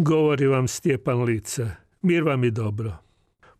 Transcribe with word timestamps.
Govori 0.00 0.46
vam 0.46 0.68
Stjepan 0.68 1.22
Lice, 1.22 1.66
mir 2.02 2.22
vam 2.22 2.44
i 2.44 2.50
dobro. 2.50 2.96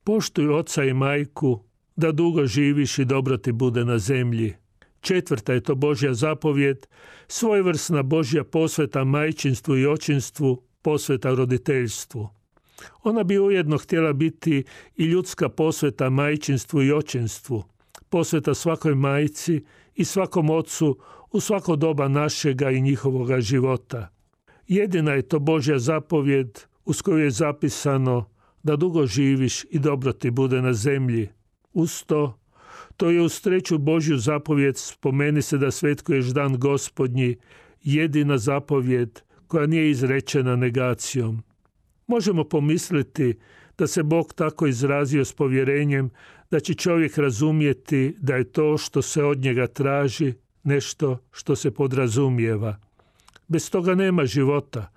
Poštuj 0.05 0.49
oca 0.49 0.85
i 0.85 0.95
majku, 0.95 1.65
da 1.97 2.13
dugo 2.13 2.47
živiš 2.47 2.99
i 2.99 3.05
dobro 3.05 3.37
ti 3.37 3.53
bude 3.53 3.85
na 3.85 3.99
zemlji. 3.99 4.55
Četvrta 5.01 5.53
je 5.53 5.61
to 5.61 5.75
Božja 5.75 6.15
zapovjed, 6.15 6.87
svojevrsna 7.29 8.03
Božja 8.03 8.45
posveta 8.45 9.05
majčinstvu 9.05 9.77
i 9.77 9.87
očinstvu, 9.87 10.63
posveta 10.83 11.35
roditeljstvu. 11.35 12.29
Ona 13.03 13.25
bi 13.25 13.39
ujedno 13.39 13.79
htjela 13.79 14.13
biti 14.13 14.65
i 14.97 15.05
ljudska 15.05 15.49
posveta 15.49 16.11
majčinstvu 16.11 16.83
i 16.83 16.93
očinstvu, 16.93 17.65
posveta 18.09 18.55
svakoj 18.55 18.95
majci 18.95 19.65
i 19.95 20.05
svakom 20.05 20.51
ocu 20.51 20.99
u 21.31 21.41
svako 21.41 21.77
doba 21.77 22.09
našega 22.09 22.71
i 22.71 22.81
njihovoga 22.81 23.41
života. 23.41 24.18
Jedina 24.69 25.13
je 25.13 25.23
to 25.23 25.39
Božja 25.39 25.79
zapovjed 25.79 26.61
uz 26.85 27.03
koju 27.03 27.19
je 27.19 27.31
zapisano 27.31 28.31
da 28.63 28.77
dugo 28.77 29.07
živiš 29.07 29.65
i 29.71 29.79
dobro 29.79 30.13
ti 30.13 30.31
bude 30.31 30.63
na 30.63 30.73
zemlji. 30.73 31.29
Uz 31.73 32.03
to, 32.07 32.39
to 32.97 33.11
je 33.11 33.23
uz 33.23 33.41
treću 33.41 33.79
Božju 33.79 34.19
zapovjed 34.19 34.77
spomeni 34.77 35.43
se 35.43 35.59
da 35.59 35.71
svetkuješ 35.71 36.27
dan 36.27 36.59
gospodnji, 36.59 37.37
jedina 37.83 38.39
zapovjed 38.39 39.21
koja 39.47 39.67
nije 39.67 39.91
izrečena 39.91 40.57
negacijom. 40.57 41.43
Možemo 42.07 42.45
pomisliti 42.45 43.39
da 43.79 43.87
se 43.87 44.03
Bog 44.03 44.33
tako 44.33 44.67
izrazio 44.67 45.25
s 45.25 45.33
povjerenjem 45.33 46.11
da 46.51 46.61
će 46.61 46.75
čovjek 46.75 47.19
razumjeti 47.19 48.15
da 48.19 48.37
je 48.37 48.53
to 48.53 48.79
što 48.79 49.03
se 49.03 49.25
od 49.25 49.39
njega 49.39 49.67
traži 49.67 50.35
nešto 50.63 51.19
što 51.31 51.57
se 51.57 51.71
podrazumijeva. 51.71 52.88
Bez 53.49 53.71
toga 53.71 53.95
nema 53.95 54.27
života. 54.27 54.93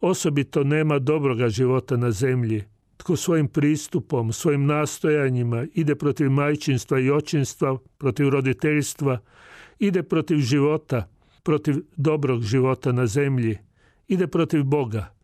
Osobito 0.00 0.64
nema 0.64 0.98
dobroga 0.98 1.48
života 1.48 1.96
na 1.96 2.10
zemlji. 2.10 2.64
Tko 2.96 3.16
svojim 3.16 3.48
pristupom, 3.48 4.32
svojim 4.32 4.66
nastojanjima 4.66 5.66
ide 5.74 5.94
protiv 5.94 6.30
majčinstva 6.30 6.98
i 6.98 7.10
očinstva, 7.10 7.78
protiv 7.98 8.28
roditeljstva, 8.28 9.18
ide 9.78 10.02
protiv 10.02 10.38
života, 10.38 11.08
protiv 11.42 11.74
dobrog 11.96 12.42
života 12.42 12.92
na 12.92 13.06
zemlji, 13.06 13.58
ide 14.08 14.26
protiv 14.26 14.62
Boga. 14.64 15.14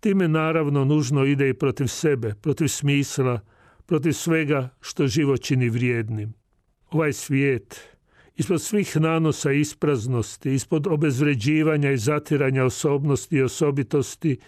Time 0.00 0.28
naravno 0.28 0.84
nužno 0.84 1.24
ide 1.24 1.48
i 1.48 1.54
protiv 1.54 1.86
sebe, 1.86 2.34
protiv 2.42 2.68
smisla, 2.68 3.40
protiv 3.86 4.12
svega 4.12 4.68
što 4.80 5.06
život 5.06 5.40
čini 5.40 5.68
vrijednim. 5.68 6.34
Ovaj 6.90 7.12
svijet, 7.12 7.95
ispod 8.36 8.62
svih 8.62 8.96
nanosa 8.96 9.52
ispraznosti, 9.52 10.54
ispod 10.54 10.86
obezvređivanja 10.86 11.90
i 11.90 11.98
zatiranja 11.98 12.64
osobnosti 12.64 13.36
i 13.36 13.42
osobitosti, 13.42 14.38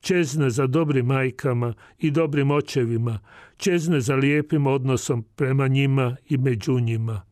čezne 0.00 0.50
za 0.50 0.66
dobrim 0.66 1.06
majkama 1.06 1.74
i 1.98 2.10
dobrim 2.10 2.50
očevima, 2.50 3.18
čezne 3.56 4.00
za 4.00 4.14
lijepim 4.14 4.66
odnosom 4.66 5.22
prema 5.22 5.68
njima 5.68 6.16
i 6.28 6.36
među 6.36 6.80
njima. 6.80 7.22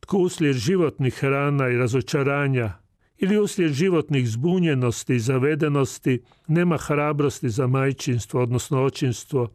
Tko 0.00 0.18
uslijed 0.18 0.56
životnih 0.56 1.14
hrana 1.14 1.68
i 1.68 1.76
razočaranja 1.76 2.72
ili 3.18 3.38
uslijed 3.38 3.72
životnih 3.72 4.28
zbunjenosti 4.28 5.14
i 5.14 5.20
zavedenosti 5.20 6.22
nema 6.46 6.76
hrabrosti 6.76 7.48
za 7.48 7.66
majčinstvo, 7.66 8.42
odnosno 8.42 8.82
očinstvo, 8.82 9.48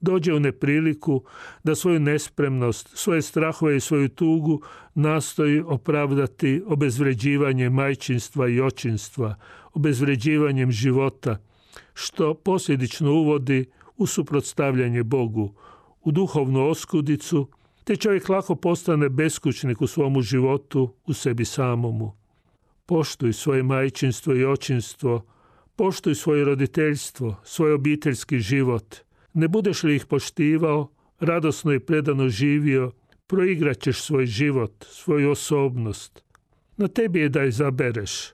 dođe 0.00 0.34
u 0.34 0.40
nepriliku 0.40 1.22
da 1.64 1.74
svoju 1.74 2.00
nespremnost, 2.00 2.90
svoje 2.94 3.22
strahove 3.22 3.76
i 3.76 3.80
svoju 3.80 4.08
tugu 4.08 4.62
nastoji 4.94 5.60
opravdati 5.60 6.62
obezvređivanje 6.66 7.70
majčinstva 7.70 8.48
i 8.48 8.60
očinstva, 8.60 9.34
obezvređivanjem 9.72 10.72
života, 10.72 11.38
što 11.94 12.34
posljedično 12.34 13.12
uvodi 13.12 13.64
u 13.96 14.06
suprotstavljanje 14.06 15.02
Bogu, 15.02 15.54
u 16.00 16.12
duhovnu 16.12 16.68
oskudicu, 16.68 17.48
te 17.84 17.96
čovjek 17.96 18.28
lako 18.28 18.54
postane 18.54 19.08
beskućnik 19.08 19.82
u 19.82 19.86
svomu 19.86 20.22
životu, 20.22 20.94
u 21.06 21.12
sebi 21.12 21.44
samomu. 21.44 22.12
Poštuj 22.86 23.32
svoje 23.32 23.62
majčinstvo 23.62 24.34
i 24.34 24.44
očinstvo, 24.44 25.26
poštuj 25.76 26.14
svoje 26.14 26.44
roditeljstvo, 26.44 27.36
svoj 27.44 27.72
obiteljski 27.72 28.38
život– 28.38 28.96
ne 29.34 29.48
budeš 29.48 29.82
li 29.82 29.96
ih 29.96 30.06
poštivao, 30.06 30.88
radosno 31.20 31.72
i 31.72 31.80
predano 31.80 32.28
živio, 32.28 32.92
proigrat 33.26 33.78
ćeš 33.78 34.02
svoj 34.02 34.26
život, 34.26 34.84
svoju 34.88 35.30
osobnost. 35.30 36.22
Na 36.76 36.88
tebi 36.88 37.20
je 37.20 37.28
da 37.28 37.44
izabereš. 37.44 38.32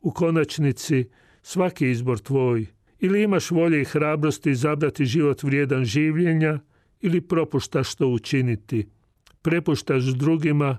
U 0.00 0.10
konačnici 0.10 1.08
svaki 1.42 1.90
izbor 1.90 2.18
tvoj. 2.18 2.66
Ili 2.98 3.22
imaš 3.22 3.50
volje 3.50 3.80
i 3.80 3.84
hrabrosti 3.84 4.50
izabrati 4.50 5.04
život 5.04 5.42
vrijedan 5.42 5.84
življenja 5.84 6.58
ili 7.00 7.20
propuštaš 7.20 7.94
to 7.94 8.08
učiniti. 8.08 8.86
Prepuštaš 9.42 10.04
drugima, 10.04 10.78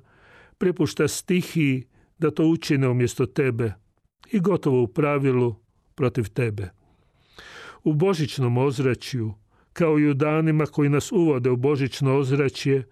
prepuštaš 0.57 1.11
stihiji 1.11 1.83
da 2.19 2.31
to 2.31 2.45
učine 2.45 2.89
umjesto 2.89 3.25
tebe 3.25 3.73
i 4.31 4.39
gotovo 4.39 4.81
u 4.83 4.87
pravilu 4.87 5.55
protiv 5.95 6.29
tebe. 6.29 6.69
U 7.83 7.93
božićnom 7.93 8.57
ozračju 8.57 9.33
kao 9.77 9.99
i 9.99 10.09
u 10.09 10.13
danima 10.13 10.65
koji 10.65 10.89
nas 10.89 11.11
uvode 11.11 11.49
u 11.49 11.55
božićno 11.55 12.17
ozračje, 12.17 12.83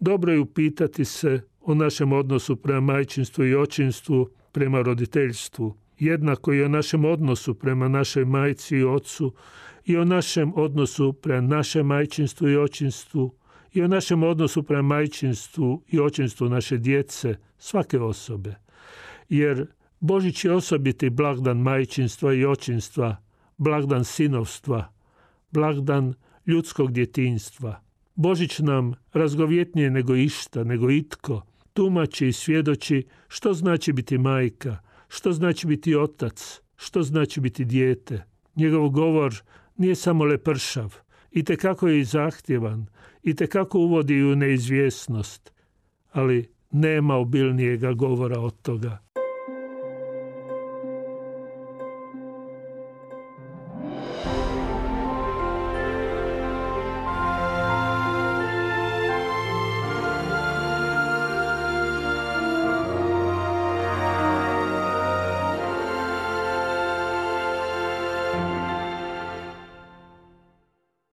dobro 0.00 0.32
je 0.32 0.40
upitati 0.40 1.04
se 1.04 1.40
o 1.60 1.74
našem 1.74 2.12
odnosu 2.12 2.56
prema 2.56 2.80
majčinstvu 2.80 3.44
i 3.44 3.54
očinstvu, 3.54 4.28
prema 4.52 4.82
roditeljstvu, 4.82 5.76
jednako 5.98 6.52
i 6.52 6.62
o 6.62 6.68
našem 6.68 7.04
odnosu 7.04 7.54
prema 7.54 7.88
našoj 7.88 8.24
majci 8.24 8.76
i 8.76 8.84
ocu 8.84 9.34
i 9.84 9.96
o 9.96 10.04
našem 10.04 10.52
odnosu 10.54 11.12
prema 11.12 11.56
našem 11.56 11.86
majčinstvu 11.86 12.48
i 12.48 12.56
očinstvu 12.56 13.34
i 13.72 13.82
o 13.82 13.88
našem 13.88 14.22
odnosu 14.22 14.62
prema 14.62 14.82
majčinstvu 14.82 15.82
i 15.88 16.00
očinstvu 16.00 16.48
naše 16.48 16.78
djece, 16.78 17.34
svake 17.58 18.00
osobe. 18.00 18.54
Jer 19.28 19.66
Božić 20.00 20.44
je 20.44 20.52
osobiti 20.52 21.10
blagdan 21.10 21.58
majčinstva 21.58 22.32
i 22.34 22.44
očinstva, 22.44 23.16
blagdan 23.56 24.04
sinovstva, 24.04 24.92
blagdan 25.50 26.14
ljudskog 26.48 26.92
djetinstva. 26.92 27.80
Božić 28.14 28.58
nam 28.58 28.94
razgovjetnije 29.12 29.90
nego 29.90 30.16
išta, 30.16 30.64
nego 30.64 30.90
itko, 30.90 31.42
tumači 31.72 32.28
i 32.28 32.32
svjedoči 32.32 33.06
što 33.28 33.54
znači 33.54 33.92
biti 33.92 34.18
majka, 34.18 34.76
što 35.08 35.32
znači 35.32 35.66
biti 35.66 35.96
otac, 35.96 36.60
što 36.76 37.02
znači 37.02 37.40
biti 37.40 37.64
dijete. 37.64 38.24
Njegov 38.56 38.88
govor 38.88 39.34
nije 39.76 39.94
samo 39.94 40.24
lepršav, 40.24 40.94
i 41.30 41.44
kako 41.44 41.88
je 41.88 42.00
i 42.00 42.04
zahtjevan, 42.04 42.86
i 43.22 43.34
kako 43.34 43.78
uvodi 43.78 44.22
u 44.22 44.36
neizvjesnost, 44.36 45.52
ali 46.12 46.48
nema 46.70 47.14
obilnijega 47.14 47.92
govora 47.92 48.40
od 48.40 48.62
toga. 48.62 49.07